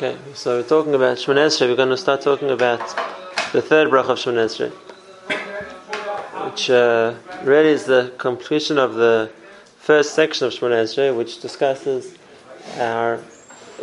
[0.00, 1.68] Okay, so we're talking about Shemon Esrei.
[1.68, 2.78] We're going to start talking about
[3.52, 4.70] the third bracha of Shemon Esrei,
[6.48, 9.28] which uh, really is the completion of the
[9.80, 12.16] first section of Shemon Esrei, which discusses
[12.76, 13.18] our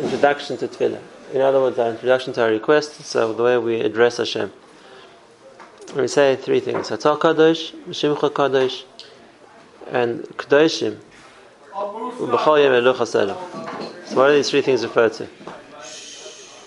[0.00, 1.02] introduction to Tefillah.
[1.34, 4.50] In other words, our introduction to our request, so the way we address Hashem.
[5.94, 8.84] We say three things: Atah Kadosh, Shimcha Kadosh,
[9.90, 10.96] and Kadoshim.
[14.08, 15.28] So what are these three things referred to?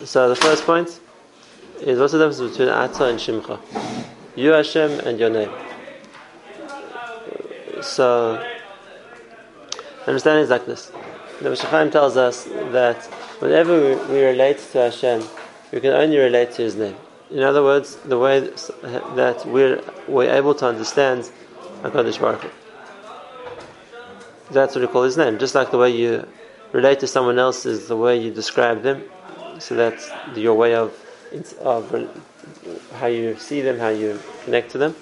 [0.06, 1.00] So the first point
[1.82, 3.60] is what's the difference between Ata and Shimcha?
[4.36, 5.52] You Hashem and your name.
[7.82, 8.42] So
[10.08, 10.92] understanding is like this.
[11.42, 13.06] The Meshachim tells us that
[13.40, 15.24] whenever we, we relate to Hashem,
[15.72, 16.96] we can only relate to His name.
[17.30, 21.30] In other words, the way that we're, we're able to understand
[21.82, 22.50] HaKadosh Baruch Hu.
[24.52, 25.38] That's what we call His name.
[25.40, 26.28] Just like the way you
[26.72, 29.04] relate to someone else is the way you describe them,
[29.60, 30.94] so that's your way of,
[31.62, 32.10] of
[32.94, 34.96] how you see them, how you connect to them.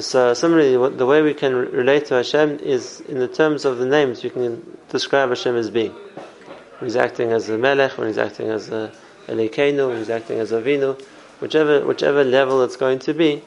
[0.00, 3.86] So similarly, the way we can relate to Hashem is in the terms of the
[3.86, 5.92] names we can describe Hashem as being.
[5.92, 8.92] When he's acting as a Melech, when he's acting as a
[9.26, 11.00] Elikenu, when he's acting as a Vinu,
[11.40, 13.42] whichever whichever level it's going to be,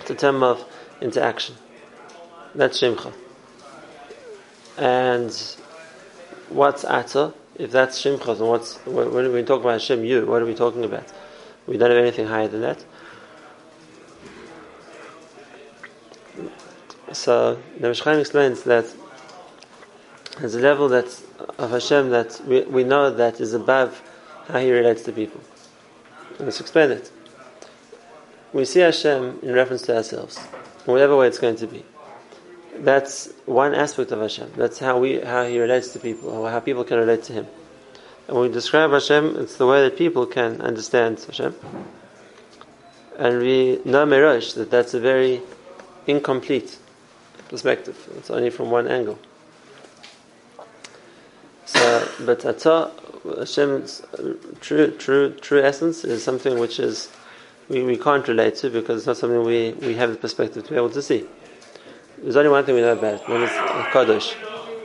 [0.00, 0.64] it's a term of
[1.00, 1.54] interaction.
[2.54, 3.12] That's Shimcha.
[4.76, 5.32] And
[6.50, 7.32] what's Ata?
[7.56, 10.84] If that's Shimcha, then what's when we talk about Hashem, you, what are we talking
[10.84, 11.12] about?
[11.66, 12.84] We don't have anything higher than that.
[17.12, 18.86] So the Mishchaim explains that
[20.38, 21.06] there's a level that
[21.58, 24.02] of Hashem that we, we know that is above
[24.48, 25.40] how He relates to people.
[26.40, 27.10] let's explain it.
[28.52, 30.38] We see Hashem in reference to ourselves,
[30.86, 31.84] whatever way it's going to be.
[32.78, 34.52] That's one aspect of Hashem.
[34.56, 37.46] That's how we how He relates to people, how people can relate to Him.
[38.26, 41.54] And when we describe Hashem, it's the way that people can understand Hashem.
[43.18, 45.40] And we know Mirash that that's a very
[46.06, 46.78] incomplete
[47.48, 47.96] perspective.
[48.16, 49.18] It's only from one angle.
[51.66, 52.90] So, but Atah,
[53.38, 54.02] Hashem's
[54.60, 57.10] true, true, true essence is something which is
[57.68, 60.70] we, we can't relate to because it's not something we, we have the perspective to
[60.70, 61.26] be able to see.
[62.24, 63.52] There's only one thing we know about it, and it's
[63.92, 64.34] Kaddish.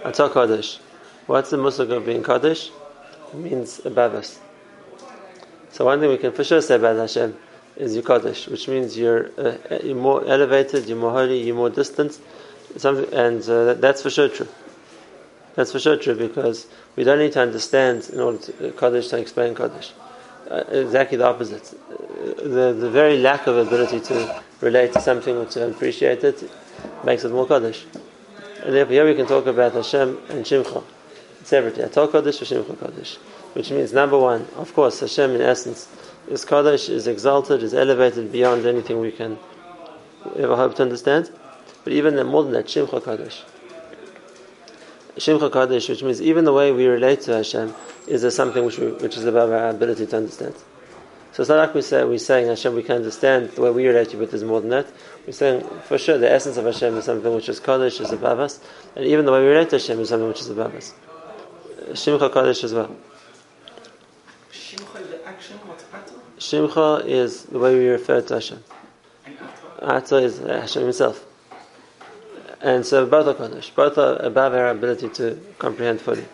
[0.03, 0.79] Atah Kaddish.
[1.25, 2.69] What's the musag of being Kaddish?
[3.31, 4.41] It means above us.
[5.71, 7.37] So one thing we can for sure say about Hashem
[7.77, 11.69] is you Kaddish, which means you're, uh, you're more elevated, you're more holy, you're more
[11.69, 12.19] distant,
[12.83, 14.49] and uh, that's for sure true.
[15.55, 16.67] That's for sure true because
[16.97, 19.93] we don't need to understand in order to uh, Kaddish to explain Kaddish.
[20.51, 21.73] Uh, exactly the opposite.
[21.89, 26.35] Uh, the, the very lack of ability to relate to something which is appreciated
[27.03, 27.85] makes it more Kaddish.
[28.63, 30.83] And therefore, here we can talk about Hashem and Shimcha
[31.39, 31.83] It's separately.
[31.83, 33.15] Atah Kaddish or Shimcha Kaddish.
[33.53, 35.87] Which means, number one, of course, Hashem in essence
[36.27, 39.39] is Kaddish, is exalted, is elevated beyond anything we can
[40.37, 41.31] ever hope to understand.
[41.83, 43.43] But even more than that, Shimcha Kaddish.
[45.15, 47.73] Shimcha Kaddish, which means even the way we relate to Hashem
[48.07, 50.55] is something which, we, which is above our ability to understand.
[51.31, 53.87] So it's not like we say we're saying Hashem we can understand the way we
[53.87, 54.87] relate to you, but there's more than that.
[55.25, 58.39] We're saying for sure the essence of Hashem is something which is Kaddish, is above
[58.39, 58.59] us,
[58.95, 60.93] and even the way we relate to Hashem is something which is above us.
[61.91, 62.95] Shimcha Kaddish as well.
[64.51, 66.13] Shimcha is the action, what's Ata?
[66.39, 68.63] Shimcha is the way we refer to Hashem.
[69.81, 71.25] Ata is Hashem himself.
[72.61, 73.69] And so both are Kaddish.
[73.69, 76.25] Both are above our ability to comprehend fully.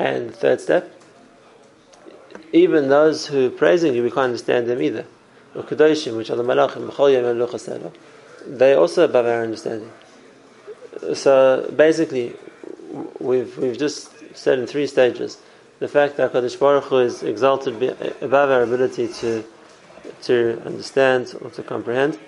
[0.00, 0.90] And third step,
[2.52, 5.04] even those who praising you, we can't understand them either.
[5.54, 7.92] which are the Malachim,
[8.46, 9.90] they also above our understanding.
[11.14, 12.34] So basically,
[13.18, 15.38] we've we've just said in three stages
[15.78, 17.74] the fact that Hakadosh Baruch Hu is exalted
[18.22, 19.44] above our ability to
[20.22, 22.18] to understand or to comprehend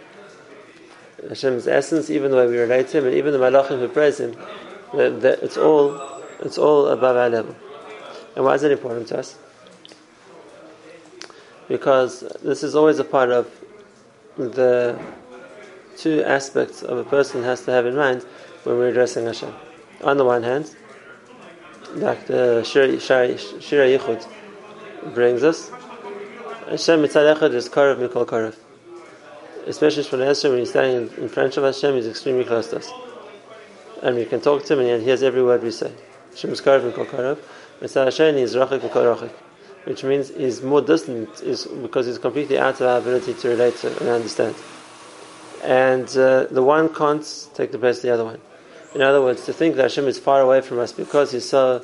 [1.29, 4.19] Hashem's essence, even the way we relate to Him, and even the Malachim who praise
[4.19, 4.37] Him,
[4.95, 7.57] that, that it's all it's all above our level.
[8.37, 9.37] And why is it important to us?
[11.69, 13.51] Because this is always a part of
[14.37, 14.99] the
[15.97, 18.23] two aspects of a person has to have in mind
[18.65, 19.53] when we're addressing Hashem.
[20.03, 20.75] On the one hand,
[21.95, 24.27] like the Shira, Yichud
[25.15, 25.71] brings us,
[26.69, 28.57] Hashem mitzad echad is karev mikol karev.
[29.67, 32.91] Especially for Hashem, when he's standing in front of Hashem, he's extremely close to us.
[34.03, 35.93] And we can talk to him and he hears every word we say.
[36.33, 37.39] Hashem is karev mikol karev.
[37.81, 39.31] Mitzad Hashem is rachik mikol rachik.
[39.85, 43.77] Which means he's more distant is because he's completely out of our ability to relate
[43.77, 44.55] to and understand.
[45.63, 48.41] And uh, the one can't take the place of the other one.
[48.95, 51.83] In other words, to think that Hashem is far away from us because He's so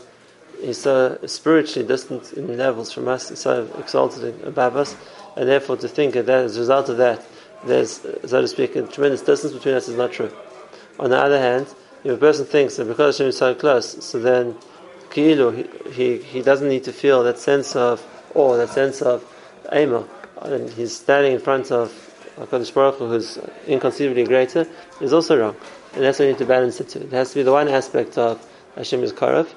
[0.61, 4.97] He's so spiritually distant in levels from us, so exalted above us,
[5.37, 7.25] and therefore to think that as a result of that,
[7.65, 10.33] there's, so to speak, a tremendous distance between us is not true.
[10.99, 11.73] On the other hand,
[12.05, 14.57] if a person thinks that because Hashem is so close, so then
[15.11, 18.05] Ki'ilu, he, he, doesn't need to feel that sense of
[18.35, 19.25] awe, that sense of
[19.75, 20.07] Ema,
[20.43, 21.91] and he's standing in front of
[22.37, 24.67] HaKadosh Baruch Hu, who's inconceivably greater,
[25.01, 25.57] is also wrong.
[25.95, 27.03] And that's what you need to balance it to.
[27.03, 28.47] It has to be the one aspect of
[28.77, 29.49] Hashem is Karav,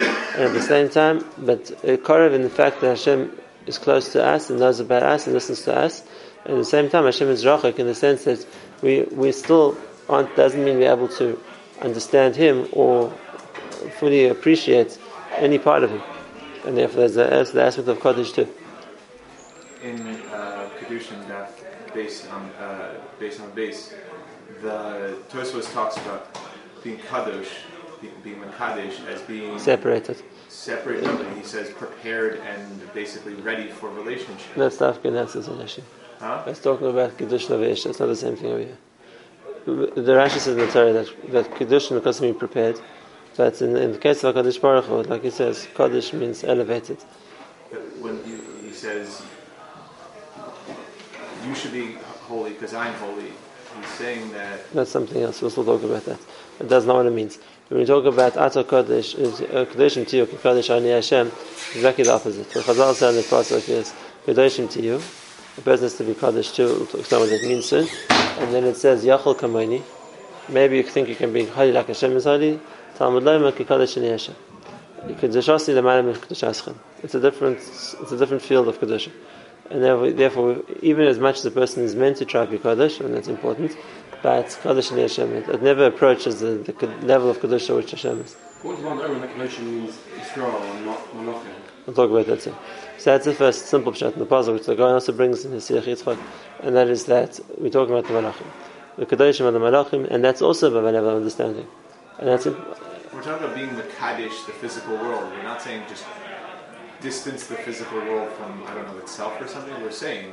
[0.00, 4.12] and at the same time, but uh, Karav in the fact that Hashem is close
[4.12, 6.02] to us and knows about us and listens to us,
[6.44, 8.44] and at the same time Hashem is Rachak in the sense that
[8.82, 9.76] we, we still
[10.08, 11.40] aren't, doesn't mean we're able to
[11.82, 13.10] understand Him or
[13.98, 14.98] fully appreciate
[15.36, 16.02] any part of Him.
[16.64, 18.48] And therefore there's the, the aspect of Kaddish too.
[19.82, 20.00] in
[20.32, 21.52] uh, Kedushin that
[21.94, 23.94] based on uh, based on base,
[24.62, 26.36] the Tosfos talks about
[26.82, 27.48] being kadosh,
[28.00, 30.16] be- being makadosh as being Separated.
[30.48, 31.04] separate.
[31.04, 34.54] but He says prepared and basically ready for relationship.
[34.56, 35.82] That's Dafkin, that's his issue.
[36.18, 36.42] Huh?
[36.46, 38.78] That's talking about Kedushin Ish, that's not the same thing over here.
[39.66, 42.80] The Rashi says in the Torah that, that Kedushin because being prepared,
[43.36, 46.44] but in, in the case of a Kaddish Baruch Hu, like he says, Kaddish means
[46.44, 46.98] elevated.
[47.98, 49.22] When he, he says
[51.44, 51.94] you should be
[52.28, 53.32] holy because I'm holy,
[53.76, 55.42] he's saying that That's something else.
[55.42, 56.20] We'll still talk about that.
[56.58, 57.40] But that's not what it means.
[57.68, 61.26] When we talk about Ato Kaddish, is uh, Kodeshim to you, Kodesh Ani Hashem,
[61.74, 62.54] exactly the opposite.
[62.54, 63.92] What Chazal said in the Pasuk is
[64.24, 65.00] Kodeshim to you.
[65.56, 66.66] The person has to be Kodesh too.
[66.66, 67.88] We'll explain what that means soon.
[68.10, 69.82] And then it says Yachol Kamoni.
[70.48, 72.60] Maybe you think you can be holy like Hashem is holy.
[72.96, 73.24] Talmud
[73.56, 74.34] Ki Kodesh Ani Hashem.
[75.06, 76.74] Min Kedosh Aschem.
[77.02, 79.10] It's a different, it's a different field of Kedusha.
[79.70, 82.58] And therefore, therefore, even as much as the person is meant to try to be
[82.58, 83.76] Kodesh, and that's important,
[84.22, 88.20] but Kodesh and Hashem, it, it never approaches the, the level of Kedusha which Hashem
[88.20, 88.34] is.
[88.62, 91.46] What does one know when that connection means Israel and not Malachim?
[91.86, 92.54] We'll talk about that too.
[93.06, 95.52] So that's the first simple pshat in the puzzle, which the guy also brings in
[95.52, 96.18] his Siach Yitzchak,
[96.58, 98.48] and that is that we're talking about the Malachim.
[98.98, 101.68] The Kedoshim are the Malachim, and that's also by level of understanding.
[102.18, 102.56] And that's it.
[103.14, 105.30] we're talking about being makadosh, the physical world.
[105.30, 106.04] We're not saying just
[107.00, 109.80] distance the physical world from I don't know itself or something.
[109.80, 110.32] We're saying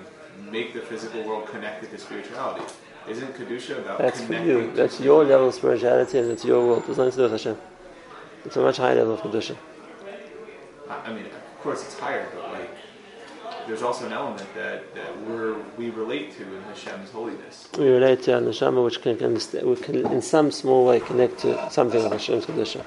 [0.50, 2.66] make the physical world connected to spirituality.
[3.08, 4.72] Isn't kedusha about That's for you.
[4.74, 6.86] That's your level of spirituality, and it's your world.
[6.88, 7.58] It's nothing to do with Hashem.
[8.46, 9.56] It's a much higher level of Kedusha.
[10.90, 12.53] I mean, of course it's higher, but
[13.68, 17.70] there's also an element that, that we're we relate to in Hashem's holiness.
[17.78, 19.18] We relate to our neshama, which can,
[19.68, 22.84] we can, in some small way, connect to something of Hashem's kedusha.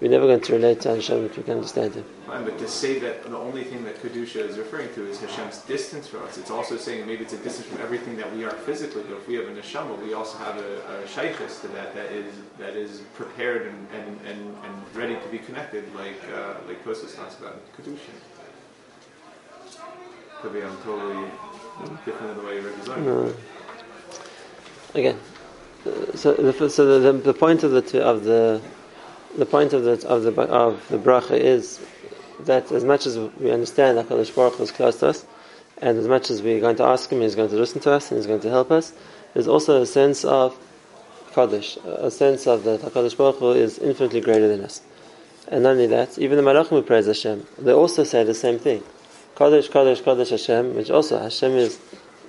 [0.00, 2.04] We're never going to relate to Hashem if we can understand Him.
[2.26, 5.58] Fine, but to say that the only thing that kedusha is referring to is Hashem's
[5.62, 8.50] distance from us, it's also saying maybe it's a distance from everything that we are
[8.50, 9.04] physically.
[9.08, 12.10] But if we have a neshama, we also have a, a shaykhis to that that
[12.12, 16.84] is that is prepared and, and, and, and ready to be connected, like uh, like
[16.84, 18.10] Tosfos talks about in kedusha.
[20.46, 21.28] Could be I'm totally
[22.04, 23.04] different than the way you're representing.
[23.04, 23.34] No.
[24.94, 25.18] Again,
[26.14, 28.60] so the, so the, the, point of the two, of the
[29.36, 31.84] the point of the of the of the bracha is
[32.44, 35.26] that as much as we understand Hakadosh Baruch is close to us,
[35.78, 38.12] and as much as we're going to ask Him, He's going to listen to us
[38.12, 38.92] and He's going to help us.
[39.34, 40.56] There's also a sense of
[41.32, 44.80] Kaddish, a sense of that Hakadosh Baruch Hu is infinitely greater than us.
[45.48, 48.60] And not only that, even the Malachim who praise Hashem, they also say the same
[48.60, 48.84] thing.
[49.36, 51.78] Kaddish, Kaddish, Kaddish Hashem, which also Hashem is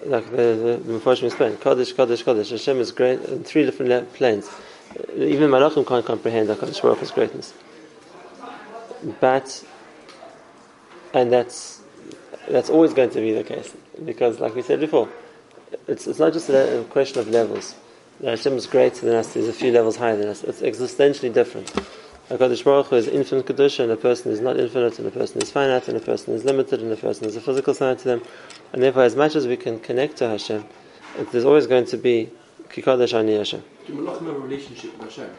[0.05, 2.49] like the the Mepharshim explained, Kaddish, Kaddish, Kaddish.
[2.49, 4.49] Hashem is great in three different planes.
[4.49, 7.53] Uh, Even Malachim can't comprehend HaKadosh Baruch greatness.
[9.19, 9.63] But,
[11.13, 11.81] and that's
[12.47, 13.73] that's always going to be the case
[14.03, 15.09] because, like we said before,
[15.87, 17.75] it's it's not just a, question of levels.
[18.23, 19.33] Hashem is greater than us.
[19.33, 20.43] There's a few levels higher than us.
[20.43, 21.71] It's existentially different.
[22.29, 25.41] HaKadosh Baruch Hu is infinite Kedusha, and a person is not infinite, and a person
[25.41, 28.03] is finite, and a person is limited, and a person is a physical side to
[28.03, 28.21] them.
[28.73, 30.65] And therefore, as much as we can connect to Hashem,
[31.17, 32.29] it, there's always going to be
[32.67, 33.63] Kikodesh Ani Hashem.
[33.85, 35.29] Do Malachim have a relationship with Hashem?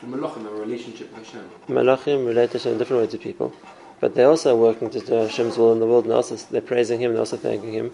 [0.00, 1.50] Do Malachim have a relationship with Hashem?
[1.68, 3.52] Malachim relate to Hashem in a different way to people,
[3.98, 7.00] but they're also working to do Hashem's will in the world, and also they're praising
[7.00, 7.90] Him, and also thanking Him,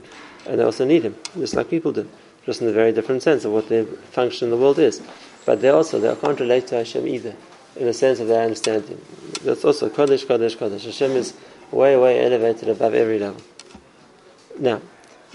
[0.47, 2.07] and they also need Him, just like people do,
[2.45, 5.01] just in a very different sense of what their function in the world is.
[5.47, 7.35] But they also they can't relate to Hashem either,
[7.77, 9.01] in the sense of their understanding.
[9.43, 10.85] That's also Kodesh, Kodesh, Kodesh.
[10.85, 11.35] Hashem is
[11.71, 13.41] way, way elevated above every level.
[14.59, 14.81] Now,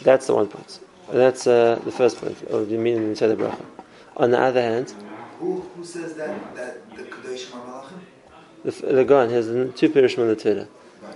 [0.01, 0.79] that's the one point.
[1.11, 3.65] That's uh, the first point of the meaning inside the bracha.
[4.17, 4.93] On the other hand,
[5.39, 7.99] Who, who says that, that the are Malachim?
[8.63, 10.67] the, the Gaon has two Pirushim on the Twitter.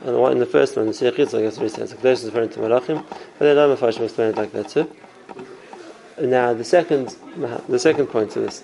[0.02, 1.92] And the one, in the first one, the that's what he says.
[1.92, 3.06] The Kedosh is referring to Malachim,
[3.38, 4.90] but the other Mepharshim explain it like that too.
[6.20, 7.16] Now, the second,
[7.68, 8.64] the second point to this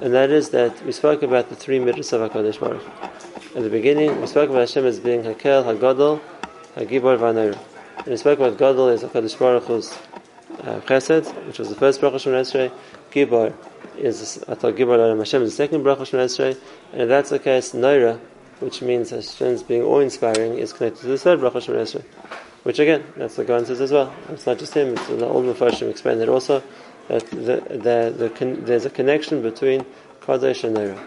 [0.00, 2.84] and that is that we spoke about the three mitzvahs of Hakadosh Baruch.
[3.56, 6.20] At the beginning, we spoke about Hashem as being Hakel, Hagadol,
[6.76, 7.58] Hagibor, Vanayr.
[7.98, 9.92] And we spoke about Gadol as Hakadosh Baruch Hu's
[10.62, 12.72] uh, Chesed, which was the first bracha Shemon Esrei.
[13.10, 13.52] Gibor
[13.96, 16.56] is Atal Gibor Lam Hashem is the second bracha Shemon Esrei,
[16.92, 18.20] and if that's the case, Naira,
[18.60, 22.04] which means Hashem's being awe-inspiring, is connected to the third bracha Shemon Esrei.
[22.62, 24.14] Which again, that's the Gaon says as well.
[24.28, 26.66] It's not just him; it's the old Mepharshim explained it also that
[27.08, 27.20] the,
[27.70, 29.84] the, the con- there's a connection between
[30.20, 30.98] Kadosh and Naira.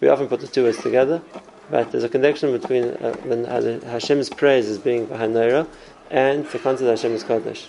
[0.00, 1.22] We often put the two words together,
[1.70, 3.44] but there's a connection between uh, when
[3.82, 5.66] Hashem's praise is being behind Naira
[6.10, 7.68] and the concept that Hashem is Kadosh.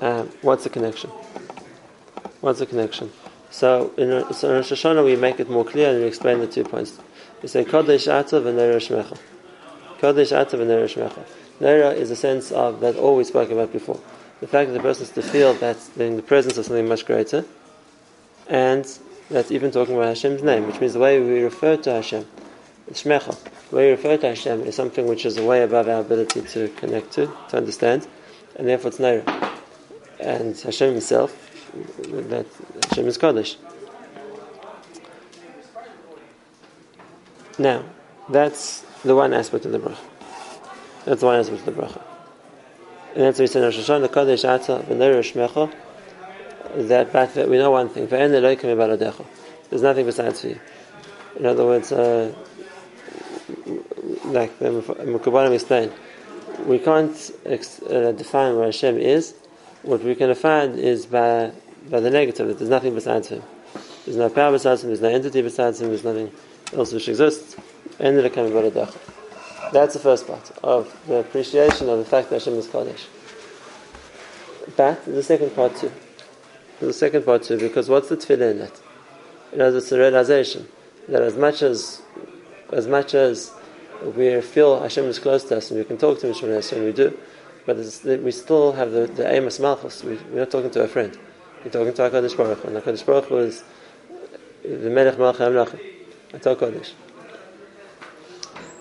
[0.00, 1.10] Um, what's the connection?
[2.40, 3.12] What's the connection?
[3.50, 6.46] So in, so in Rosh Hashanah we make it more clear and we explain the
[6.46, 6.98] two points.
[7.42, 9.18] We say Kadosh Atav and Neira Shmecha.
[9.98, 11.24] Kadosh Atav and Neira Shmecha.
[11.60, 14.00] Neira is a sense of that all we spoke about before.
[14.40, 17.04] The fact that the person is to feel that in the presence of something much
[17.06, 17.44] greater,
[18.48, 18.86] and
[19.30, 22.24] that's even talking about Hashem's name, which means the way we refer to Hashem.
[22.90, 23.36] Shmecha.
[23.70, 26.68] The way we refer to Hashem is something which is way above our ability to
[26.68, 28.06] connect to, to understand,
[28.56, 29.52] and therefore it's Neira
[30.20, 31.70] and Hashem Himself,
[32.06, 32.46] that
[32.88, 33.56] Hashem is Kaddish.
[37.58, 37.84] Now,
[38.28, 39.98] that's the one aspect of the bracha.
[41.04, 42.07] That's the one aspect of the bracha.
[43.14, 45.72] And that's why we say Rosh Hashanah, Kaddish Ata, V'ner Shmecha,
[46.88, 49.24] that, but we know one thing, V'en Eloikim Ibaladecha.
[49.70, 50.60] There's nothing besides for you.
[51.38, 52.34] In other words, uh,
[54.24, 55.92] like the Mekubalim explained,
[56.66, 59.34] we can't ex- uh, define where Hashem is
[59.82, 61.52] what we can find is by
[61.88, 63.42] by the negative, that there's nothing besides him.
[64.04, 66.30] There's no power besides him, there's no entity besides him, there's nothing
[66.74, 67.56] else which exists.
[69.72, 73.06] That's the first part of the appreciation of the fact that Hashem is Kaddish.
[74.76, 75.92] But the second part too.
[76.80, 78.80] The second part too, because what's the tefillah in that?
[79.52, 80.68] You know, it's a realization
[81.08, 82.02] that as much as
[82.72, 83.50] as much as
[84.02, 86.92] we feel Hashem is close to us and we can talk to Him and we
[86.92, 87.18] do,
[87.66, 87.76] but
[88.22, 90.04] we still have the, the Amos Malchus.
[90.04, 91.18] We, are not talking to a friend.
[91.64, 92.68] We're talking to HaKadosh Baruch Hu.
[92.68, 93.64] And HaKadosh Baruch Hu is
[94.62, 95.80] the Melech Malach HaMlachim.
[96.32, 96.92] Atal Kodesh.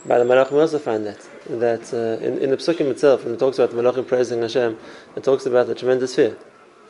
[0.07, 1.27] By the Malachim we also find that.
[1.49, 4.77] That uh, in, in the Psukim itself, when it talks about the Malachim praising Hashem,
[5.15, 6.37] it talks about the tremendous fear.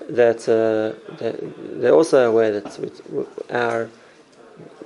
[0.10, 0.94] That, uh,
[1.80, 2.80] they're also aware that
[3.50, 3.90] our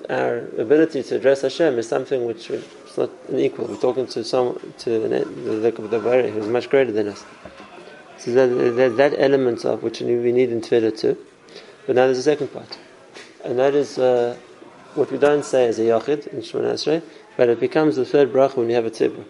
[0.09, 2.65] our ability to address Hashem is something which is
[2.97, 3.67] not an equal.
[3.67, 7.23] We're talking to some to the the, the who's much greater than us.
[8.17, 11.17] So that, that, that element of which we need in Tefillah too.
[11.85, 12.77] But now there's a second part,
[13.43, 14.37] and that is uh,
[14.95, 17.01] what we don't say as a yachid in Shemona Esrei,
[17.37, 19.23] but it becomes the third bracha when you have a tzibur.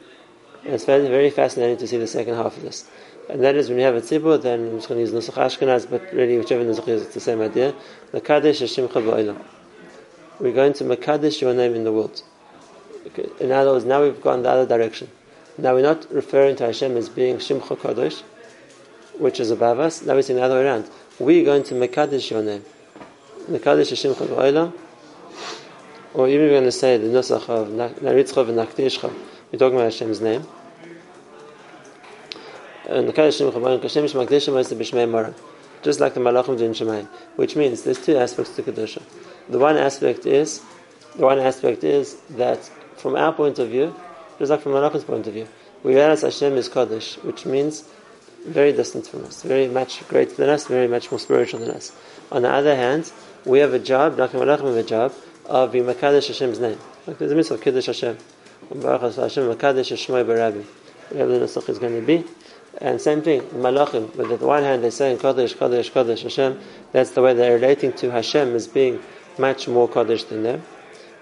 [0.64, 2.88] And it's very, fascinating to see the second half of this.
[3.30, 5.36] And that is when you have a tzibur, then I'm just going to use Nusach
[5.36, 7.74] Ashkenaz, but really whichever Nusach is, it's the same idea.
[8.12, 8.88] The Kadesh Hashem
[10.42, 12.24] we're going to Makadish your name in the world.
[13.06, 13.30] Okay.
[13.40, 15.08] In other words, now we've gone the other direction.
[15.60, 18.22] Now we're not referring to Hashem as being Shimcha Kadosh,
[19.20, 20.02] which is above us.
[20.02, 20.90] Now we're saying the other way around.
[21.20, 22.66] We're going to Makadish your name.
[23.52, 24.74] Makadish Shimcha V'olam.
[26.14, 29.14] Or even we're going to say the Nusach of Naritzcha V'Naktishcha.
[29.52, 30.46] We're talking about Hashem's name.
[35.82, 37.08] Just like the Malachim do in Shemayim.
[37.38, 39.02] Which means there's two aspects to Kedusha.
[39.50, 40.62] The one aspect is,
[41.16, 42.60] the one aspect is that
[42.98, 43.96] from our point of view,
[44.38, 45.48] just like from Malachim's point of view,
[45.84, 47.86] we realize Hashem is Kaddish, which means
[48.46, 51.92] very distant from us, very much greater than us, very much more spiritual than us.
[52.32, 53.12] On the other hand,
[53.46, 55.14] we have a job, like Malachim have a job,
[55.46, 56.78] of being Makadesh Hashem's name.
[57.08, 58.18] Like there's a mitzvah of Kiddush Hashem.
[58.74, 60.64] Baruch Hashem, Makadesh Shemai Barabi.
[61.10, 62.24] Whatever the Nusach is going to be.
[62.78, 66.60] And same thing, Malachim, but on the one hand they're saying Kaddish, Kaddish, Kaddish Hashem,
[66.94, 69.02] that's the way they're relating to Hashem as being
[69.38, 70.64] much more Kaddish than them.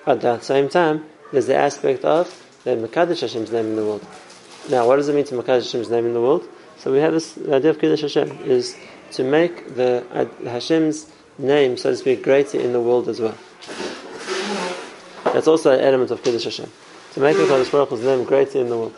[0.06, 2.28] At the same time, there's the aspect of
[2.64, 4.06] the Mekadesh Hashem's name in the world.
[4.70, 6.48] Now, what does it mean to Mekadesh Hashem's name in the world?
[6.78, 8.76] So we have this idea of Kiddush Hashem is
[9.12, 13.38] to make the uh, Hashem's name, so to speak, greater in the world as well.
[15.40, 16.70] That's also an element of Kiddush Hashem.
[17.14, 18.96] To make the Baruch Hu's name greater in the world.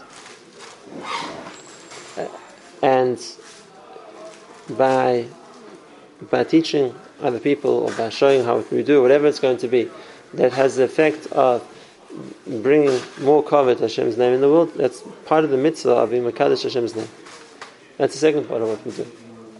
[2.81, 3.24] And
[4.75, 5.27] by
[6.31, 9.88] by teaching other people or by showing how we do, whatever it's going to be,
[10.33, 11.62] that has the effect of
[12.48, 16.24] bringing more kavod Hashem's name in the world, that's part of the mitzvah of being
[16.24, 17.07] Makadosh Hashem's name.
[17.98, 19.05] That's the second part of what we do.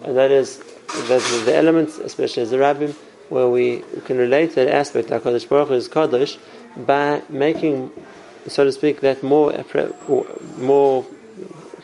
[0.04, 0.58] And that is
[0.88, 2.96] that the elements, especially as a rabbim,
[3.30, 6.38] where we can relate that aspect, that Kadosh Baruch Hu is Kadosh,
[6.78, 7.92] by making,
[8.48, 9.54] so to speak, that more,
[10.58, 11.06] more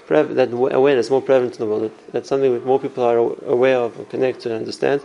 [0.09, 1.83] that awareness more prevalent in the world.
[1.83, 5.01] That, that's something that more people are aware of, or connect to, and understand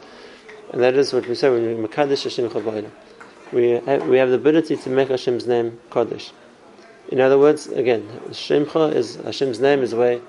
[0.72, 2.90] and that is what we say when we Makadish Hashem.
[3.52, 6.32] We have, we have the ability to make Hashem's name Kaddish.
[7.10, 10.22] In other words, again, Shemcha is Hashem's name is the way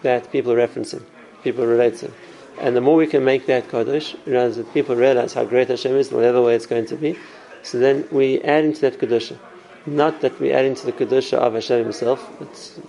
[0.00, 1.04] that people reference him,
[1.44, 2.14] people relate to him.
[2.58, 5.68] And the more we can make that Kaddish, other words, that people realize how great
[5.68, 7.18] Hashem is whatever way it's going to be,
[7.62, 9.38] so then we add into that Kedusha.
[9.86, 12.28] Not that we add into the Kedusha of Hashem himself,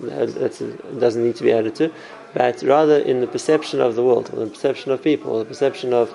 [0.01, 1.91] it doesn't need to be added to,
[2.33, 5.45] but rather in the perception of the world, or the perception of people, or the
[5.45, 6.13] perception of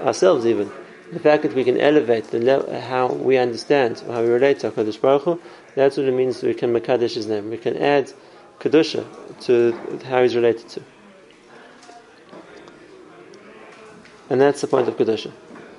[0.00, 0.70] ourselves even.
[1.12, 4.70] The fact that we can elevate the le- how we understand, how we relate to
[4.70, 5.40] HaKadosh Baruch Hu,
[5.74, 7.50] that's what it means that we can Makadosh his name.
[7.50, 8.12] We can add
[8.60, 9.04] Kedusha
[9.42, 9.72] to
[10.04, 10.82] how he's related to.
[14.30, 15.32] And that's the point of Kedusha.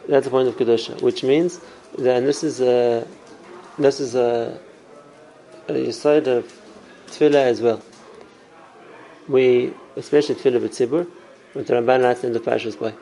[0.08, 1.60] That's the point of Kedusha, which means
[1.98, 3.08] and this is a,
[3.78, 4.60] this is a,
[5.68, 6.52] a side of
[7.08, 7.82] Tefillah as well.
[9.28, 11.08] We, especially Tefillah B'tzibur,
[11.54, 12.94] with the Ramban writes in the Parshas by,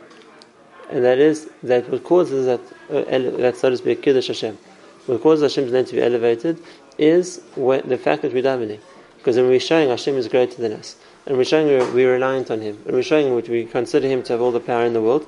[0.90, 4.58] And that is, that what causes that, uh, that so to speak, Kiddush Hashem,
[5.06, 6.62] what causes Hashem's name to be elevated
[6.98, 8.80] is when, the fact that we're davening.
[9.18, 10.96] Because when we're showing Hashem is greater than us,
[11.26, 14.22] and we're showing we're, we're reliant on Him, and we're showing which we consider Him
[14.24, 15.26] to have all the power in the world,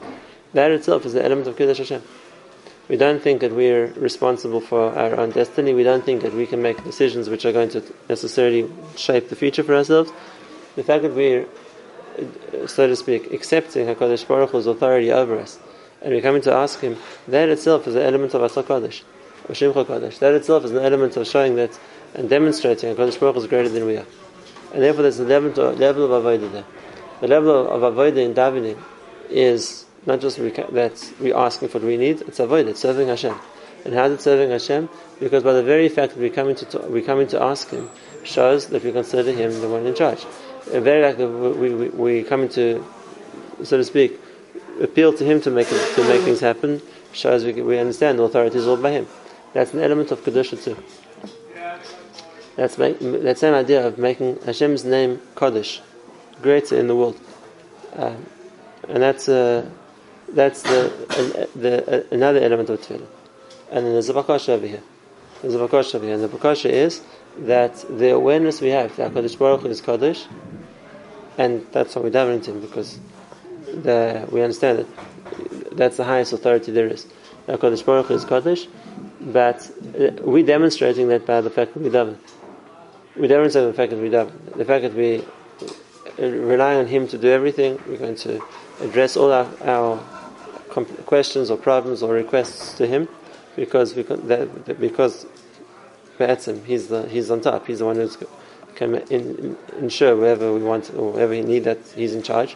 [0.54, 2.02] that itself is the element of Kiddush Hashem.
[2.90, 5.74] We don't think that we're responsible for our own destiny.
[5.74, 9.36] We don't think that we can make decisions which are going to necessarily shape the
[9.36, 10.12] future for ourselves.
[10.76, 11.48] The fact that we're,
[12.68, 15.60] so to speak, accepting HaKadosh Baruch Hu's authority over us,
[16.02, 16.98] and we're coming to ask Him,
[17.30, 20.20] that itself is an element of Asa or Shimcha Kadosh.
[20.20, 21.80] That itself is an element of showing that
[22.14, 24.06] and demonstrating HaKadosh Baruch Hu is greater than we are.
[24.74, 26.66] And therefore there's a level, level of Avodah there.
[27.22, 28.78] The level of Avodah in davening
[29.30, 33.36] is not just that we're asking for what we need, it's avoid it, serving Hashem.
[33.86, 34.90] And how is it serving Hashem?
[35.20, 37.90] Because by the very fact that we're coming to we come into ask Him
[38.24, 40.26] shows that we consider Him the one in charge.
[40.72, 42.86] The very that we, we, we come into,
[43.64, 44.20] so to speak,
[44.82, 46.82] appeal to Him to make to make things happen
[47.12, 49.08] shows we, we understand the authority is all by Him.
[49.54, 50.78] That's an element of kedusha too.
[52.56, 55.82] That's make, that same idea of making Hashem's name Kaddish
[56.42, 57.20] greater in the world,
[57.96, 58.16] uh,
[58.88, 59.70] and that's uh,
[60.34, 63.08] that's the, the uh, another element of tefillah.
[63.72, 64.84] And then there's a bakasha over here.
[65.42, 67.02] There's a bakasha over here, and the bakasha is
[67.38, 70.26] that the awareness we have that Hakadosh Baruch Hu is Kaddish,
[71.38, 73.00] and that's why we daven into Him because
[73.66, 77.08] the, we understand that that's the highest authority there is.
[77.48, 78.68] Hakadosh Baruch Hu is Kaddish,
[79.20, 79.70] but
[80.00, 82.18] uh, we're demonstrating that by the fact that we daven.
[83.16, 84.56] We demonstrate the fact that we daven.
[84.56, 85.24] The fact that we
[86.18, 87.80] rely on Him to do everything.
[87.88, 88.42] We're going to
[88.82, 90.13] address all our, our
[91.06, 93.08] questions or problems or requests to Him,
[93.56, 95.26] because that, because
[96.66, 97.68] He's the He's on top.
[97.68, 98.18] He's the one who's
[98.76, 102.56] can in, ensure wherever we want or wherever we need that He's in charge.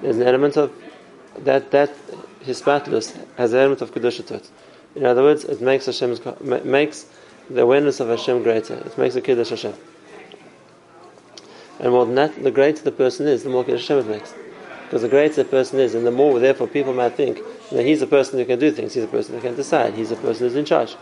[0.00, 0.72] There's an element of
[1.38, 1.90] that that
[2.40, 4.50] His spatlus has an element of kedusha to it.
[4.94, 6.16] In other words, it makes Hashem
[6.64, 7.06] makes
[7.50, 8.74] the awareness of Hashem greater.
[8.74, 9.74] It makes a kiddush Hashem.
[11.80, 14.34] And more than that, the greater the person is, the more kiddush Hashem it makes.
[14.94, 17.40] Because the greater the person is, and the more, therefore, people might think
[17.72, 20.10] that he's the person who can do things, he's the person who can decide, he's
[20.10, 20.94] the person who's in charge.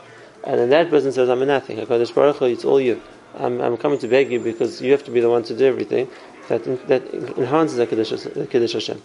[0.44, 1.76] And then that person says, I'm a nothing.
[1.76, 3.02] HaKadosh Baruch Hu, it's all you.
[3.38, 5.66] I'm, I'm coming to beg you because you have to be the one to do
[5.66, 6.08] everything
[6.48, 7.02] that, that
[7.36, 9.02] enhances the Kiddush, Hashem.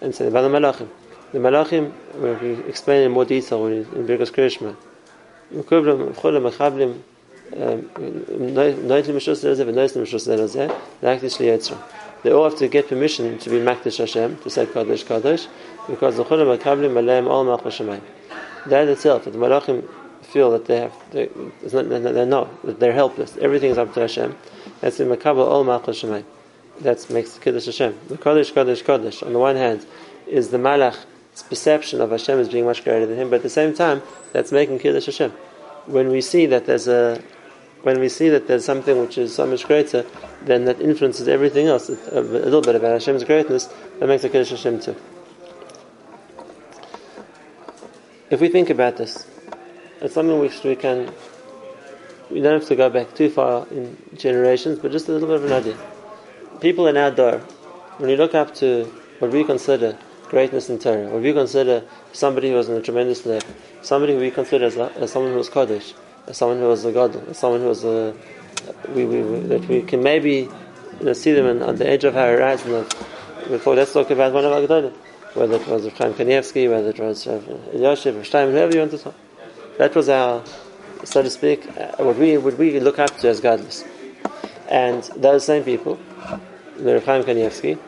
[0.00, 0.88] And so, the Malachim.
[1.32, 4.76] The Malachim, we explain in more detail in Birkas Krishma.
[11.40, 15.46] They all have to get permission to be Makdish Hashem, to say Kadosh Kadosh,
[15.86, 18.00] because the Chulam Makablim Aleim All Malch Hashemayim.
[18.66, 19.86] That itself, that the Malachim
[20.22, 21.28] feel that they have, they,
[21.62, 23.36] it's not, they know that they're helpless.
[23.36, 24.36] Everything is up to Hashem.
[24.80, 26.24] That's the Makabel All Malch Hashemayim.
[26.80, 27.98] That makes Kiddush Hashem.
[28.08, 29.84] The Kadosh Kadosh Kadosh, on the one hand,
[30.26, 33.50] is the Malach's perception of Hashem as being much greater than him, but at the
[33.50, 35.30] same time, that's making Kiddush Hashem.
[35.86, 37.22] When we see that there's a
[37.84, 40.06] when we see that there's something which is so much greater,
[40.42, 41.90] then that influences everything else.
[41.90, 43.68] Uh, a, little bit about Hashem's greatness,
[43.98, 44.96] that makes a Kiddush Hashem too.
[48.30, 49.26] If we think about this,
[50.00, 51.12] it's something which we can,
[52.30, 55.36] we don't have to go back too far in generations, but just a little bit
[55.36, 55.76] of an idea.
[56.60, 57.38] People in our door,
[57.98, 58.84] when you look up to
[59.18, 63.26] what we consider greatness in Torah, what we consider somebody who was in a tremendous
[63.26, 63.46] level,
[63.82, 65.92] somebody who we consider as, as someone who was Kaddish,
[66.32, 68.14] someone who was a God, someone who was a,
[68.94, 70.48] we, we, we, that we can maybe
[71.00, 72.86] you know, see them in, on the edge of our horizon.
[73.48, 74.92] Before, let's talk about one of our Gedolim,
[75.34, 78.92] whether it was Chaim Kanievsky, whether it was Rav Elyashiv, Rav Stein, whoever you want
[78.92, 79.14] to talk.
[79.78, 80.42] That was our,
[81.04, 83.84] so to speak, uh, what we what we look up to as godless.
[84.68, 85.98] And those same people,
[86.78, 87.78] the Rav Chaim Kanievsky,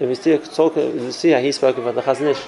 [0.00, 2.44] if we see, talk, we see how he spoke about the Chazanish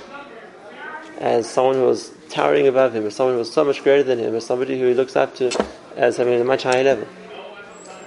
[1.19, 4.19] as someone who was towering above him, as someone who was so much greater than
[4.19, 5.51] him, as somebody who he looks up to
[5.97, 7.09] as having a much higher level.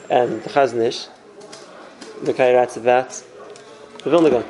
[0.10, 1.08] And the Chazon Ish,
[2.24, 3.10] the guy writes about
[4.04, 4.46] the Vilna Gaon.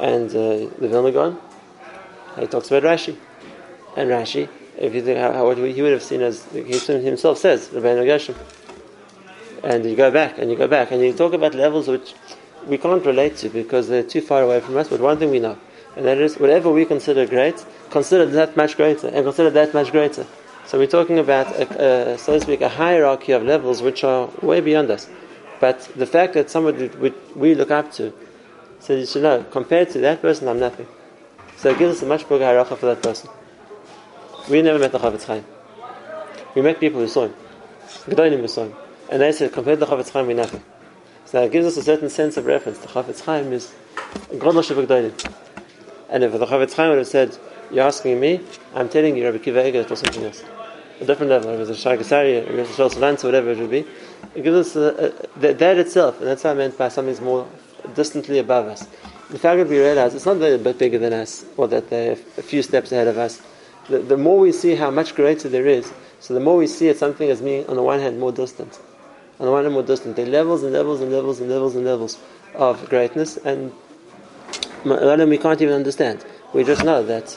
[0.00, 1.38] And uh, the Vilna Gaon,
[2.38, 3.16] he talks about Rashi.
[3.96, 7.38] And Rashi, if you think how, how what he would have seen as he himself
[7.38, 8.34] says, Rabbeinu Gershom.
[9.62, 12.14] And you go back and you go back and you talk about levels which
[12.66, 14.88] we can't relate to because they're too far away from us.
[14.88, 15.58] But one thing we know,
[15.96, 19.90] and that is whatever we consider great, consider that much greater, and consider that much
[19.90, 20.26] greater.
[20.66, 24.30] So we're talking about, a, a, so to speak, a hierarchy of levels which are
[24.40, 25.08] way beyond us.
[25.60, 28.12] But the fact that somebody we, we look up to,
[28.80, 30.86] so you should know, compared to that person, I'm nothing.
[31.56, 33.30] So it gives us a much bigger hierarchy for that person.
[34.50, 35.44] We never met the Chafetz Chaim.
[36.54, 37.34] We met people who saw him.
[38.06, 38.74] Gedolim who saw him.
[39.10, 40.62] And they said, compared to the Chafetz Chaim, we're nothing.
[41.26, 42.78] So that gives us a certain sense of reference.
[42.78, 43.72] The Chafetz Chaim is
[44.32, 45.43] Godel Shabbat
[46.14, 47.36] And if the Chafetz Chaim would have said,
[47.72, 48.40] you're asking me,
[48.72, 50.44] I'm telling you, Rabbi Akiva Eger, was something else.
[51.00, 51.50] A different level.
[51.50, 53.84] A Shai Kasari, or a Shal Salansa, whatever it would be.
[54.36, 57.20] It gives us a, a, that, that itself, and that's what I meant by something's
[57.20, 57.48] more
[57.96, 58.86] distantly above us.
[59.30, 61.90] The fact that we realize it's not that a bit bigger than us, or that
[61.90, 63.42] they're a few steps ahead of us.
[63.88, 66.86] The, the more we see how much greater there is, so the more we see
[66.86, 68.78] it something as being, on the one hand, more distant.
[69.40, 70.14] On the one hand, more distant.
[70.14, 72.20] There are levels and levels and levels and levels and levels
[72.54, 73.72] of greatness, and
[74.84, 76.24] them we can't even understand.
[76.52, 77.36] We just know that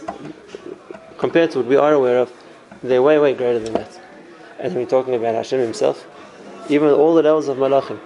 [1.18, 2.32] compared to what we are aware of,
[2.84, 4.00] they're way, way greater than that.
[4.60, 6.08] And we're talking about Hashem Himself.
[6.70, 8.00] Even all the levels of Malachim,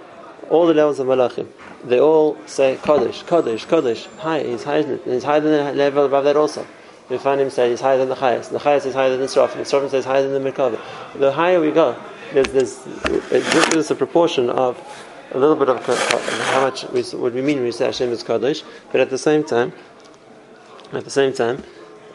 [0.48, 1.48] all the levels of Malachim,
[1.84, 4.06] they all say Kaddish, Kaddish, Kaddish.
[4.18, 6.66] High, he's higher than he's higher than the level above that also.
[7.08, 8.52] We find him say he's higher than the highest.
[8.52, 9.54] The highest is higher than the Srafim.
[9.54, 10.78] The Srafim says higher than the Merkava.
[11.18, 12.00] The higher we go,
[12.32, 14.80] there's, there's, gives a proportion of
[15.34, 15.84] a little bit of
[16.50, 19.18] how much we, what we mean when we say Hashem is Kaddish, but at the
[19.18, 19.72] same time,
[20.92, 21.62] at the same time,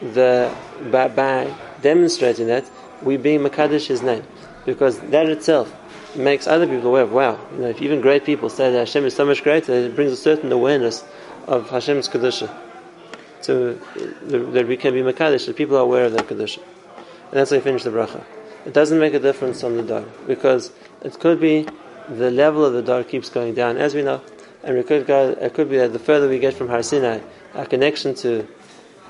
[0.00, 0.54] the
[0.90, 1.52] by, by
[1.82, 2.64] demonstrating that
[3.02, 4.22] we being Makadish His name,
[4.64, 5.74] because that itself
[6.14, 9.04] makes other people aware of wow, you know, if even great people say that Hashem
[9.04, 11.04] is so much greater, it brings a certain awareness
[11.48, 12.54] of Hashem's kedusha,
[13.40, 16.58] so uh, that we can be Makadish, that people are aware of their kedusha,
[16.96, 18.24] and that's how you finish the bracha.
[18.64, 21.66] It doesn't make a difference on the dar because it could be
[22.10, 24.20] the level of the dar keeps going down, as we know,
[24.62, 27.20] and it could, go, it could be that the further we get from Har Sinai,
[27.54, 28.46] our connection to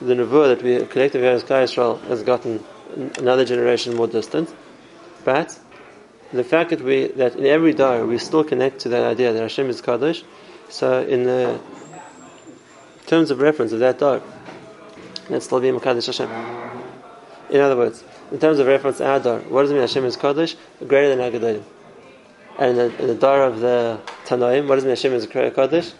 [0.01, 2.63] the Nebuah that we collectively as Israel has gotten
[3.19, 4.55] another generation more distant.
[5.25, 5.59] But
[6.33, 9.43] the fact that we that in every dar we still connect to that idea that
[9.43, 10.23] Hashem is Kadosh,
[10.69, 11.61] so in the
[13.07, 14.23] terms of reference of that dar,
[15.31, 16.31] let's still be Makadosh Hashem.
[17.51, 20.17] In other words, in terms of reference our dar, what does it mean Hashem is
[20.17, 20.55] Kadosh?
[20.87, 21.65] Greater than Agadolim.
[22.59, 25.93] And in the, in the dar of the Tanoim, what mean Hashem is Kadosh?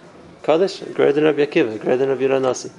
[0.43, 2.71] Kadosh, greater than Rabbi Akiva, greater than Rabbi Nasi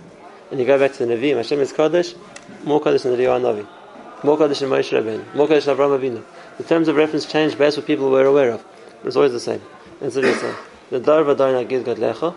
[0.51, 2.15] and you go back to the Nevi'im, Hashem is Kodesh,
[2.63, 5.99] more Kodesh than the Eliyahu Navi, more Kodesh than Moshe Rabbeinu, more Kodesh than Avraham
[5.99, 6.23] Avinu.
[6.57, 8.65] The terms of reference change based what people were aware of,
[9.01, 9.61] but it's always the same.
[10.01, 10.55] And so listen,
[10.89, 12.35] the Dar V'Dar Nagid God Lecha,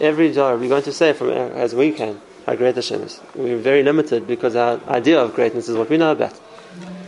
[0.00, 3.20] every Dar, we're going to say from as we can how great Hashem is.
[3.34, 6.38] We're very limited because our idea of greatness is what we know about.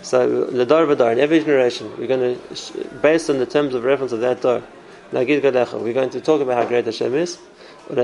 [0.03, 3.85] So the Dar V'Dar, in every generation, we're going to, based on the terms of
[3.85, 4.63] reference of that Dar,
[5.13, 5.43] Nagid
[5.83, 7.39] we're going to talk about how great Hashem is,
[7.89, 7.99] and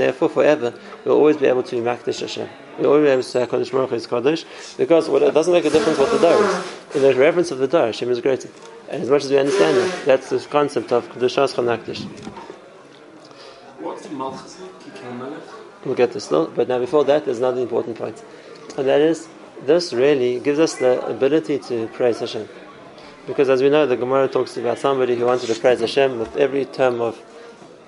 [0.00, 2.48] therefore, forever, we'll always be able to be Makdish Hashem.
[2.76, 4.44] We'll always be able to say Kodesh Baruch is Kodesh,
[4.76, 6.96] because what, it doesn't make a difference what the Dar is.
[6.96, 8.48] In the reference of the Dar, Hashem is greater.
[8.90, 12.04] And as much as we understand that, that's the concept of Kedushas Chanakdish.
[13.78, 14.60] What's the Malchus?
[15.84, 18.20] We'll get this still, but now before that, there's another important point.
[18.76, 19.28] And that is,
[19.66, 22.48] this really gives us the ability to praise Hashem.
[23.26, 26.36] Because as we know, the Gemara talks about somebody who wanted to praise Hashem with
[26.36, 27.20] every term of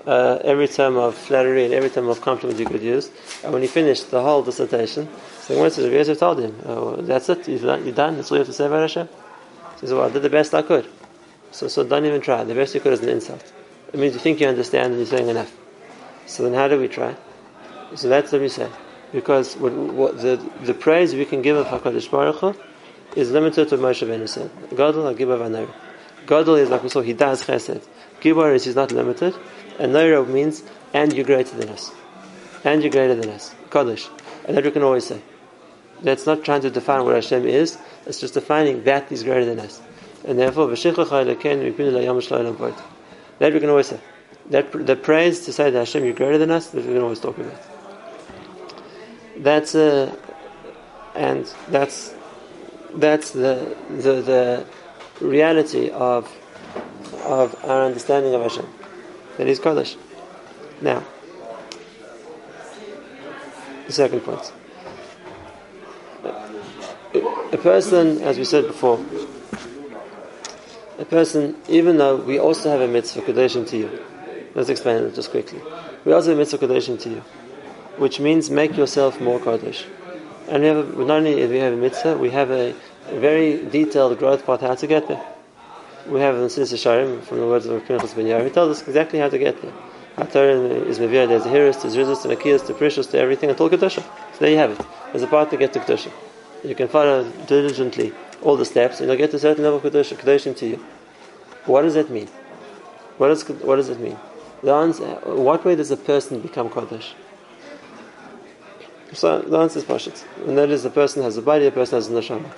[0.06, 3.10] uh, every term of flattery and every term of compliment you could use.
[3.44, 5.08] And when he finished the whole dissertation,
[5.42, 7.48] so Gemara says, Yosef told him, oh, "That's it.
[7.48, 7.84] You're done.
[7.84, 8.16] You're done.
[8.16, 9.08] That's all you have to say about Hashem."
[9.74, 10.86] He says, "Well, I did the best I could."
[11.52, 12.44] So, so don't even try.
[12.44, 13.52] The best you could is an insult.
[13.92, 15.54] It means you think you understand and you're saying enough.
[16.26, 17.16] So then, how do we try?
[17.94, 18.68] So that's what we say.
[19.12, 22.54] Because what, the the praise we can give of Hakadosh Baruch Hu
[23.16, 24.50] is limited to Moshe said.
[24.70, 25.68] Gadol Hagibar V'Nair.
[26.26, 27.00] Gadol is like we saw.
[27.00, 27.84] He does Chesed.
[28.20, 29.34] Gibar is he's not limited.
[29.78, 31.90] And Naira means, and you're greater than us.
[32.64, 33.54] And you're greater than us.
[33.70, 34.08] Kaddish.
[34.46, 35.22] And that we can always say.
[36.02, 39.60] That's not trying to define what Hashem is, it's just defining that He's greater than
[39.60, 39.80] us.
[40.24, 40.76] And therefore, that
[43.40, 44.00] we can always say.
[44.50, 47.20] That, the praise to say that Hashem, you're greater than us, that we can always
[47.20, 47.79] talk about.
[49.42, 50.14] That's uh,
[51.14, 52.14] and that's
[52.94, 54.66] that's the the, the
[55.20, 56.30] reality of
[57.24, 58.66] of our understanding of Hashem
[59.36, 59.96] that is Kodesh.
[60.80, 61.04] Now,
[63.90, 64.52] The second point.
[67.52, 69.04] A person, as we said before,
[70.96, 73.90] a person, even though we also have a mitzvah kadeshim to you,
[74.54, 75.60] let's explain it just quickly.
[76.04, 77.24] We also have a mitzvah kadeshim to you,
[78.00, 79.84] which means make yourself more kadosh.
[80.48, 82.74] And we have not only do we have a mitzvah, we have a,
[83.12, 85.22] very detailed growth path how to get there.
[86.06, 88.44] We have in Sinis Sharim from the words of Pinchas Ben Yair.
[88.44, 89.72] He tells us exactly how to get there.
[90.16, 93.68] HaTorah is Mevir, there's a Hiris, there's Rizus, to Akiyas, to Precious, to everything until
[93.68, 94.02] Kedusha.
[94.32, 94.86] So there you have it.
[95.10, 96.12] There's a path to get to Kedusha.
[96.64, 99.84] You can follow diligently all the steps and you'll get to a certain level of
[99.84, 100.76] Kedusha, Kedushim to you.
[101.66, 102.28] What does that mean?
[103.18, 104.18] What does, what does it mean?
[104.62, 107.12] The answer, what way does a person become Kodesh?
[109.12, 110.24] So the answer is Pashit.
[110.46, 112.50] And that is, a person has a body, a person has a neshama.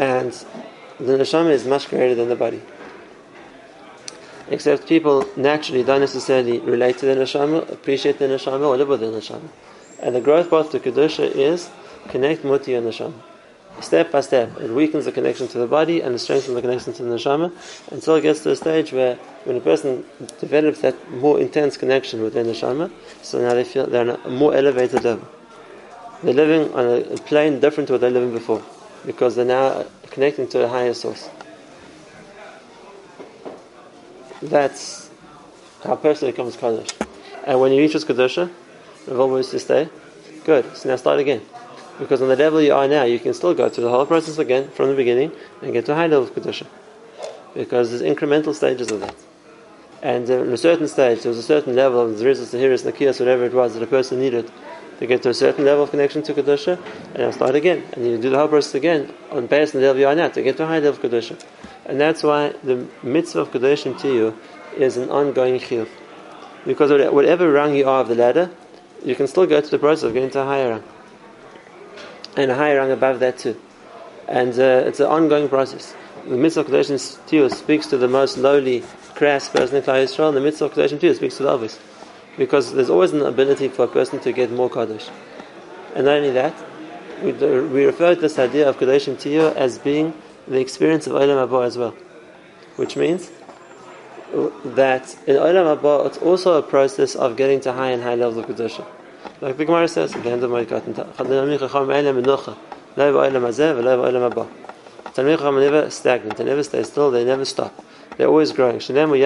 [0.00, 0.32] And
[0.98, 2.62] the neshama is much greater than the body.
[4.48, 9.00] Except people naturally don't necessarily relate to the neshama, appreciate the neshama, or live with
[9.00, 9.48] the neshama.
[10.00, 11.70] And the growth path to Kedusha is
[12.08, 13.14] connect to your neshama.
[13.80, 16.92] Step by step, it weakens the connection to the body and it strengthens the connection
[16.92, 17.52] to the neshama
[17.90, 20.04] until it gets to a stage where when a person
[20.38, 22.90] develops that more intense connection with their neshama,
[23.22, 25.26] so now they feel they're on a more elevated level.
[26.22, 28.62] They're living on a plane different to what they're living before
[29.04, 31.28] because they're now connecting to a higher source.
[34.40, 35.10] That's
[35.82, 36.90] how a person becomes Kaddish.
[37.44, 38.50] And when you reach this Kaddish, Rav
[39.08, 39.88] always to stay,
[40.44, 41.42] good, so now start again.
[41.98, 44.38] Because on the level you are now, you can still go through the whole process
[44.38, 46.66] again from the beginning and get to a high level of Kedusha.
[47.54, 49.14] Because there's incremental stages of that.
[50.02, 53.44] And in a certain stage, there was a certain level of Zerizas, Tahiris, Nakias, whatever
[53.44, 54.50] it was that a person needed
[54.98, 56.80] to get to a certain level of connection to Kedusha,
[57.14, 57.84] and now start again.
[57.92, 60.28] And you do the whole process again on based on the level you are now
[60.28, 61.40] to get to a high level of Kedusha.
[61.86, 64.38] And that's why the mitzvah of Kedushim to you
[64.76, 65.88] is an ongoing chiyuv.
[66.64, 68.50] Because whatever rung you are of the ladder,
[69.04, 70.84] you can still go through the process of getting to a higher rung
[72.36, 73.60] and a higher rung above that too.
[74.28, 75.94] And uh, it's an ongoing process.
[76.24, 80.36] The mitzvah Kedoshim Tiyah speaks to the most lowly, crass person in Klal Yisrael, and
[80.36, 81.78] the mitzvah Kedoshim Tiyah speaks to the others.
[82.38, 85.08] Because there's always an ability for a person to get more Kaddish.
[85.94, 86.54] And not only that,
[87.22, 90.14] we, we refer to this idea of Kedoshim Tiyah as being
[90.48, 91.94] the experience of Olam Haba as well.
[92.76, 93.30] Which means
[94.32, 98.38] that in Olam Haba, it's also a process of getting to high and high levels
[98.38, 98.86] of Kedoshim.
[99.42, 100.94] Like the Gemara says at the end of my Talmid
[101.58, 101.90] Chacham
[105.56, 107.84] are never stagnant, they never stay still, they never stop.
[108.16, 108.80] They're always growing.
[108.80, 109.16] So there's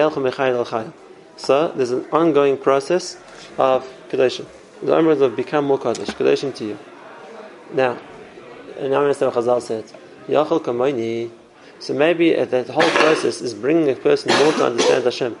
[1.91, 3.17] an ongoing process
[3.59, 4.47] of Kedoshim.
[4.81, 6.79] The Amr will become more Kadosh, Kedoshim to you.
[7.71, 7.99] Now,
[8.79, 9.85] and now understand what Chazal said.
[10.27, 11.29] Yachal.
[11.77, 15.37] So maybe that whole process is bringing a person more to understand Hashem.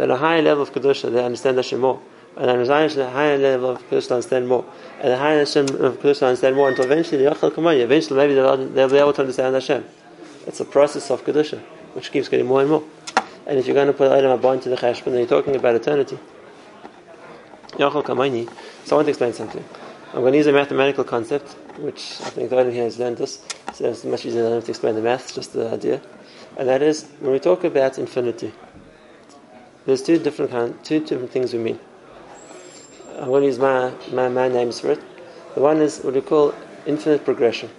[0.00, 2.00] At a higher level of Kedusha, they understand Hashem more
[2.36, 4.64] and then at a higher level of Kedusha to understand more,
[5.00, 8.16] and a higher Hashem of Kedusha to understand more, until eventually the Yachal Kamaya, eventually
[8.16, 9.84] maybe they'll, they'll be able to understand Hashem.
[10.46, 11.60] It's a process of Kedusha,
[11.94, 12.84] which keeps getting more and more.
[13.46, 15.74] And if you're going to put Olam Haba into the Cheshbon, then you're talking about
[15.74, 16.18] eternity.
[17.72, 18.48] Yachal Kamayni.
[18.84, 19.64] So I want to explain something.
[20.12, 23.16] I'm going to use a mathematical concept, which I think the only here has learned
[23.16, 26.00] this, so it's much easier than to explain the math, just the idea.
[26.56, 28.52] And that is, when we talk about infinity,
[29.86, 31.80] there's two different kind, two different things we mean.
[33.18, 35.00] I'm going to use my, my, my names for it.
[35.54, 36.52] The one is what we call
[36.84, 37.70] infinite progression.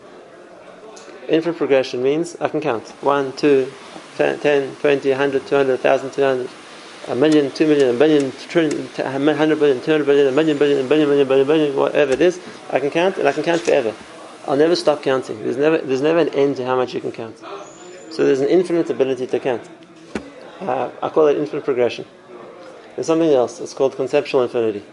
[1.27, 3.71] Infinite progression means I can count 1, 2,
[4.17, 4.39] 10,
[4.75, 6.49] 20, 100, 200, 1,000, 200,
[7.09, 10.87] a million, 2 million, a billion, trillion, 100 billion, 200 billion, a million billion, a
[10.87, 12.39] billion, billion, billion, billion, whatever it is,
[12.71, 13.93] I can count and I can count forever.
[14.47, 15.43] I'll never stop counting.
[15.43, 17.37] There's never, there's never an end to how much you can count.
[18.09, 19.69] So there's an infinite ability to count.
[20.61, 22.05] Uh, I call it infinite progression.
[22.95, 23.59] There's something else.
[23.59, 24.83] It's called conceptual infinity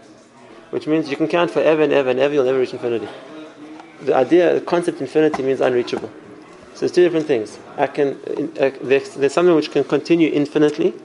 [0.73, 3.07] which means you can count forever and ever and ever, you'll never reach infinity.
[4.01, 6.09] The idea, the concept infinity means unreachable.
[6.73, 7.59] So there's two different things.
[7.77, 8.17] I can,
[8.59, 10.95] uh, there's, there's, something which can continue infinitely,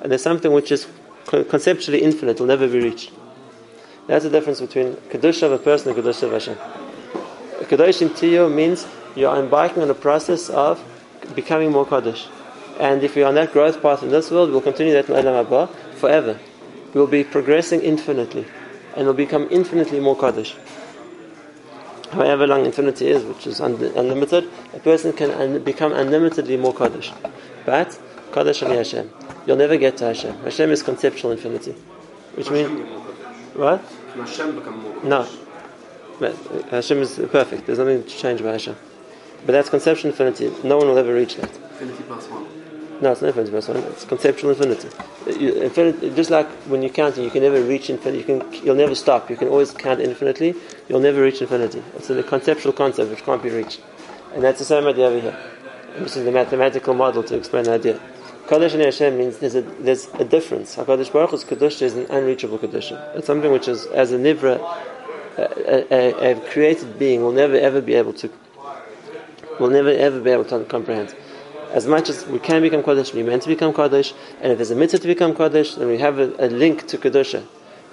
[0.00, 0.86] and there's something which is
[1.26, 3.10] conceptually infinite, will never be reached.
[4.06, 6.56] That's the difference between Kedusha of a person and Kedusha of Hashem.
[7.66, 10.80] Kedush in Tiyo means you're embarking on a process of
[11.34, 12.28] becoming more Kaddish.
[12.78, 15.44] And if you're on that growth path in this world, we'll continue that in Olam
[15.44, 16.38] Haba forever.
[16.94, 18.46] We'll be progressing infinitely
[18.96, 20.56] and will become infinitely more Kaddish.
[22.10, 26.74] However long infinity is, which is un- unlimited, a person can un- become unlimitedly more
[26.74, 27.12] Kaddish.
[27.66, 27.98] But
[28.32, 29.10] Kaddish Ali Hashem.
[29.46, 30.36] You'll never get to Hashem.
[30.38, 31.72] Hashem is conceptual infinity.
[32.34, 32.68] Which means.
[33.54, 33.80] What?
[34.14, 35.28] Hashem become more No.
[36.18, 37.66] But uh, Hashem is perfect.
[37.66, 38.76] There's nothing to change about Hashem.
[39.46, 40.52] But that's conceptual infinity.
[40.64, 41.50] No one will ever reach that.
[41.54, 42.57] Infinity plus one.
[43.00, 43.76] No, it's not one.
[43.92, 46.10] It's conceptual infinity.
[46.16, 48.18] Just like when you're counting, you can never reach infinity.
[48.18, 49.30] You can, you'll never stop.
[49.30, 50.54] You can always count infinitely.
[50.88, 51.82] You'll never reach infinity.
[51.96, 53.80] It's a conceptual concept which can't be reached,
[54.34, 55.38] and that's the same idea over here.
[55.98, 58.00] This is the mathematical model to explain the idea.
[58.46, 60.74] Kadosh and Hashem means there's a, there's a difference.
[60.76, 63.14] HaKadosh Baruch Hu's Kedusha is an unreachable Kedusha.
[63.14, 64.58] It's something which is, as a Nivra,
[65.36, 68.30] a, a, a, created being will never ever be able to,
[69.60, 71.14] will never ever be able to comprehend.
[71.72, 74.70] As much as we can become Kodesh, we meant to become Kodesh, and if there's
[74.70, 77.44] a mitzvah to become Kodesh, then we have a, a link to Kedusha.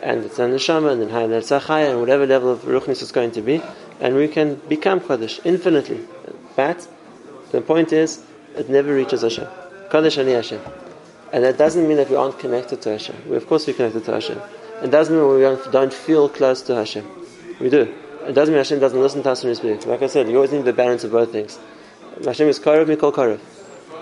[0.02, 3.32] And it's an Neshama, and then Hayat Tzachaya, and whatever level of Ruchnis is going
[3.32, 3.62] to be,
[4.00, 6.08] and we can become Kodesh infinitely.
[6.56, 6.88] But
[7.52, 8.24] the point is,
[8.56, 9.48] it never reaches Hashem.
[9.90, 10.62] Kodesh Ani Hashem.
[11.34, 13.30] And that doesn't mean that we aren't connected to Hashem.
[13.30, 14.42] We, of course, we're connected to Hashem.
[14.84, 17.06] It doesn't mean we don't, feel close to Hashem.
[17.60, 17.94] We do.
[18.26, 19.86] It doesn't mean Hashem doesn't listen to us when we speak.
[19.86, 21.60] Like I said, you always need the balance of both things.
[22.24, 23.40] Hashem is Karev, Mikol Karev.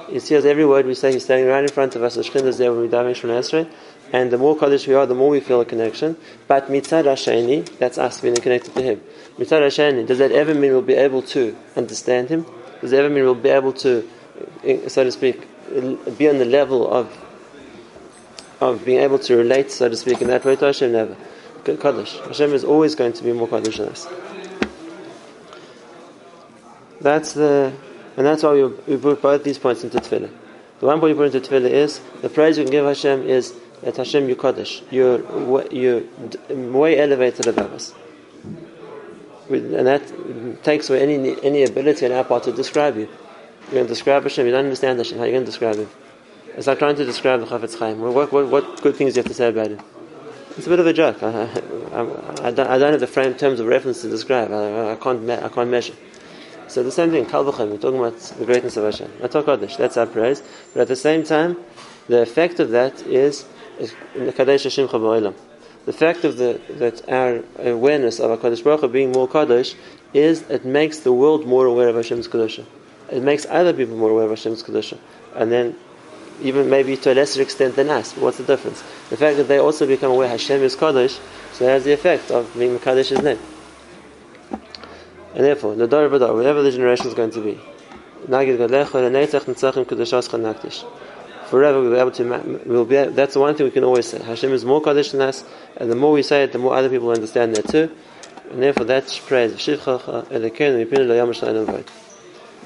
[0.09, 1.11] He sees every word we say.
[1.11, 2.15] He's standing right in front of us.
[2.15, 3.69] The Shekhinah is there when we daven Shemon Esrei.
[4.11, 6.17] And the more Kaddish we are, the more we feel a connection.
[6.47, 9.01] But mitzad Hasheni, that's us being connected to Him.
[9.37, 12.45] Mitzad Hasheni, does that ever mean we'll be able to understand Him?
[12.81, 14.07] Does that ever mean we'll be able to,
[14.63, 15.47] eh, so to speak,
[16.17, 17.17] be on the level of
[18.61, 20.91] of being able to relate, so to speak, in that way to Hashem?
[20.91, 21.17] Never.
[21.63, 22.19] Kaddish.
[22.19, 24.07] Hashem is always going to be more Kaddish than us.
[27.01, 27.73] That's the,
[28.17, 30.31] and that's why we, we put both these points into Tefillah.
[30.79, 33.53] The one point you put into Tefillah is the praise you can give Hashem is
[33.81, 34.81] that Hashem you Kaddish.
[34.91, 35.21] You're
[35.71, 36.03] you're
[36.49, 37.93] way elevated above us,
[39.49, 43.07] and that takes away any any ability on our part to describe you.
[43.65, 44.45] You're going to describe Hashem.
[44.45, 45.17] You don't understand Hashem.
[45.17, 45.89] How are you going to describe him?
[46.55, 47.99] It's like trying to describe the Chafetz Chaim.
[47.99, 49.79] What, what, what good things do you have to say about him?
[50.57, 51.23] It's a bit of a joke.
[51.23, 51.49] I,
[51.91, 54.51] I, I, don't, I don't have the frame terms of reference to describe.
[54.51, 55.93] I can't I can't measure.
[56.73, 59.07] So the same thing, Kal V'chomer, we're talking about the greatness of Hashem.
[59.21, 60.41] Atok Kodesh, that's our praise.
[60.73, 61.55] But at the same time,
[62.07, 63.45] the effect of that is
[64.15, 65.35] Kadesh Hashem Chaba'ilam.
[65.85, 69.75] The fact of the that our awareness of Hakadosh Baruch Hu being more Kadosh
[70.15, 72.65] is it makes the world more aware of Hashem's Kedusha.
[73.11, 74.97] It makes other people more aware of Hashem's Kedusha.
[75.35, 75.75] And then
[76.41, 78.17] even maybe to a lesser extent than us.
[78.17, 78.81] What's the difference?
[79.11, 81.19] The fact that they also become aware Hashem is Kaddish,
[81.51, 83.37] so it has the effect of being Kaddish's name.
[85.33, 87.59] And therefore, the Dor Badar, whatever the generation is going to be,
[91.49, 92.61] Forever we'll be able to.
[92.65, 92.95] We'll be.
[92.95, 94.23] That's the one thing we can always say.
[94.23, 95.43] Hashem is more kaddish than us,
[95.77, 97.91] and the more we say it, the more other people understand that too.
[98.49, 99.53] And therefore, that's praise.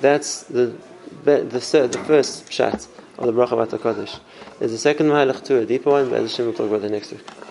[0.01, 0.75] That's the
[1.23, 4.19] the, the, the first shot of the bracha Bata Kodesh.
[4.59, 7.11] There's a second mahalach to a deeper one, but Hashem will talk about the next
[7.11, 7.46] week.